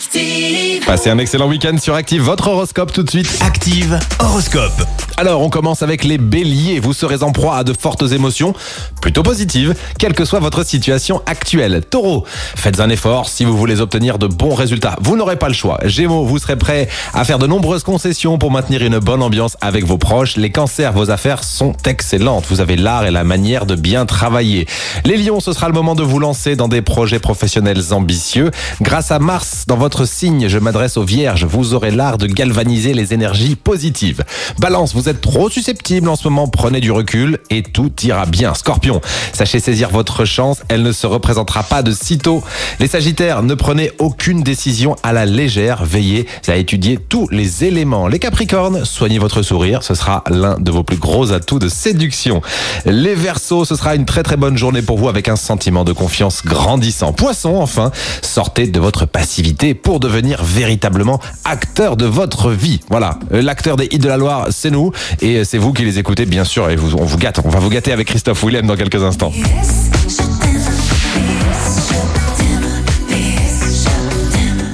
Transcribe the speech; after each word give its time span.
Active. 0.00 0.82
Passez 0.86 1.10
un 1.10 1.18
excellent 1.18 1.46
week-end 1.46 1.76
sur 1.76 1.94
Active, 1.94 2.22
votre 2.22 2.48
horoscope 2.48 2.90
tout 2.90 3.02
de 3.02 3.10
suite. 3.10 3.28
Active 3.42 3.98
horoscope. 4.18 4.72
Alors, 5.18 5.42
on 5.42 5.50
commence 5.50 5.82
avec 5.82 6.04
les 6.04 6.16
béliers. 6.16 6.80
Vous 6.80 6.94
serez 6.94 7.22
en 7.22 7.30
proie 7.30 7.58
à 7.58 7.64
de 7.64 7.74
fortes 7.74 8.10
émotions, 8.10 8.54
plutôt 9.02 9.22
positives, 9.22 9.74
quelle 9.98 10.14
que 10.14 10.24
soit 10.24 10.40
votre 10.40 10.64
situation 10.64 11.20
actuelle. 11.26 11.84
Taureau, 11.90 12.24
faites 12.26 12.80
un 12.80 12.88
effort 12.88 13.28
si 13.28 13.44
vous 13.44 13.54
voulez 13.54 13.82
obtenir 13.82 14.18
de 14.18 14.26
bons 14.26 14.54
résultats. 14.54 14.96
Vous 15.02 15.18
n'aurez 15.18 15.36
pas 15.36 15.48
le 15.48 15.54
choix. 15.54 15.78
Gémeaux, 15.84 16.24
vous 16.24 16.38
serez 16.38 16.56
prêt 16.56 16.88
à 17.12 17.26
faire 17.26 17.38
de 17.38 17.46
nombreuses 17.46 17.82
concessions 17.82 18.38
pour 18.38 18.50
maintenir 18.50 18.82
une 18.82 18.98
bonne 18.98 19.20
ambiance 19.20 19.58
avec 19.60 19.84
vos 19.84 19.98
proches. 19.98 20.36
Les 20.38 20.48
cancers, 20.48 20.94
vos 20.94 21.10
affaires 21.10 21.44
sont 21.44 21.74
excellentes. 21.84 22.46
Vous 22.48 22.62
avez 22.62 22.76
l'art 22.76 23.04
et 23.04 23.10
la 23.10 23.24
manière 23.24 23.66
de 23.66 23.74
bien 23.74 24.06
travailler. 24.06 24.66
Les 25.04 25.18
lions, 25.18 25.40
ce 25.40 25.52
sera 25.52 25.68
le 25.68 25.74
moment 25.74 25.94
de 25.94 26.02
vous 26.02 26.18
lancer 26.18 26.56
dans 26.56 26.68
des 26.68 26.80
projets 26.80 27.18
professionnels 27.18 27.92
ambitieux. 27.92 28.50
Grâce 28.80 29.10
à 29.10 29.18
Mars, 29.18 29.64
dans 29.66 29.76
votre 29.76 29.89
signe, 29.98 30.48
je 30.48 30.58
m'adresse 30.58 30.96
aux 30.96 31.04
vierges. 31.04 31.44
Vous 31.44 31.74
aurez 31.74 31.90
l'art 31.90 32.18
de 32.18 32.26
galvaniser 32.26 32.94
les 32.94 33.12
énergies 33.14 33.56
positives. 33.56 34.24
Balance, 34.58 34.94
vous 34.94 35.08
êtes 35.08 35.20
trop 35.20 35.50
susceptible 35.50 36.08
en 36.08 36.16
ce 36.16 36.28
moment. 36.28 36.48
Prenez 36.48 36.80
du 36.80 36.90
recul 36.90 37.38
et 37.50 37.62
tout 37.62 37.92
ira 38.02 38.26
bien. 38.26 38.54
Scorpion, 38.54 39.00
sachez 39.32 39.60
saisir 39.60 39.90
votre 39.90 40.24
chance. 40.24 40.62
Elle 40.68 40.82
ne 40.82 40.92
se 40.92 41.06
représentera 41.06 41.62
pas 41.62 41.82
de 41.82 41.92
sitôt. 41.92 42.42
Les 42.78 42.88
sagittaires, 42.88 43.42
ne 43.42 43.54
prenez 43.54 43.90
aucune 43.98 44.42
décision 44.42 44.96
à 45.02 45.12
la 45.12 45.26
légère. 45.26 45.84
Veillez 45.84 46.26
à 46.48 46.56
étudier 46.56 46.98
tous 46.98 47.28
les 47.30 47.64
éléments. 47.64 48.08
Les 48.08 48.18
capricornes, 48.18 48.84
soignez 48.84 49.18
votre 49.18 49.42
sourire. 49.42 49.82
Ce 49.82 49.94
sera 49.94 50.24
l'un 50.30 50.58
de 50.58 50.70
vos 50.70 50.82
plus 50.82 50.98
gros 50.98 51.32
atouts 51.32 51.58
de 51.58 51.68
séduction. 51.68 52.42
Les 52.86 53.14
versos, 53.14 53.64
ce 53.64 53.74
sera 53.74 53.94
une 53.94 54.04
très 54.04 54.22
très 54.22 54.36
bonne 54.36 54.56
journée 54.56 54.82
pour 54.82 54.98
vous 54.98 55.08
avec 55.08 55.28
un 55.28 55.36
sentiment 55.36 55.84
de 55.84 55.92
confiance 55.92 56.42
grandissant. 56.44 57.12
Poisson, 57.12 57.56
enfin, 57.56 57.90
sortez 58.22 58.66
de 58.66 58.80
votre 58.80 59.06
passivité 59.06 59.74
pour 59.82 60.00
devenir 60.00 60.42
véritablement 60.44 61.20
acteur 61.44 61.96
de 61.96 62.06
votre 62.06 62.50
vie. 62.50 62.80
Voilà, 62.90 63.18
Euh, 63.32 63.42
l'acteur 63.42 63.76
des 63.76 63.88
hits 63.90 63.98
de 63.98 64.08
la 64.08 64.16
Loire, 64.16 64.46
c'est 64.50 64.70
nous 64.70 64.92
et 65.20 65.44
c'est 65.44 65.58
vous 65.58 65.72
qui 65.72 65.84
les 65.84 65.98
écoutez 65.98 66.26
bien 66.26 66.44
sûr 66.44 66.68
et 66.70 66.76
on 66.78 67.04
vous 67.04 67.18
gâte. 67.18 67.40
On 67.44 67.48
va 67.48 67.58
vous 67.58 67.70
gâter 67.70 67.92
avec 67.92 68.08
Christophe 68.08 68.44
Willem 68.44 68.66
dans 68.66 68.76
quelques 68.76 69.02
instants. 69.02 69.32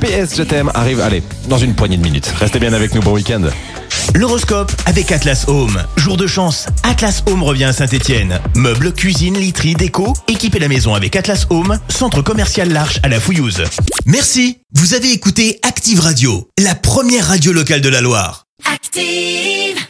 PS 0.00 0.36
Je 0.36 0.42
t'aime 0.42 0.70
arrive, 0.74 1.00
allez, 1.00 1.22
dans 1.48 1.58
une 1.58 1.74
poignée 1.74 1.96
de 1.96 2.02
minutes. 2.02 2.32
Restez 2.38 2.58
bien 2.58 2.72
avec 2.72 2.94
nous, 2.94 3.00
bon 3.00 3.12
week-end. 3.12 3.42
L'horoscope 4.14 4.70
avec 4.86 5.10
Atlas 5.10 5.44
Home. 5.48 5.82
Jour 5.96 6.16
de 6.16 6.28
chance, 6.28 6.66
Atlas 6.84 7.24
Home 7.26 7.42
revient 7.42 7.64
à 7.64 7.72
Saint-Etienne. 7.72 8.40
Meubles, 8.54 8.92
cuisine, 8.92 9.36
literie, 9.36 9.74
déco, 9.74 10.12
équipez 10.28 10.60
la 10.60 10.68
maison 10.68 10.94
avec 10.94 11.16
Atlas 11.16 11.46
Home, 11.50 11.78
centre 11.88 12.22
commercial 12.22 12.70
L'Arche 12.70 13.00
à 13.02 13.08
la 13.08 13.18
Fouillouse. 13.18 13.64
Merci, 14.06 14.58
vous 14.72 14.94
avez 14.94 15.10
écouté 15.10 15.58
Active 15.62 15.98
Radio, 15.98 16.48
la 16.58 16.76
première 16.76 17.26
radio 17.26 17.52
locale 17.52 17.80
de 17.80 17.88
la 17.88 18.00
Loire. 18.00 18.46
Active. 18.72 19.83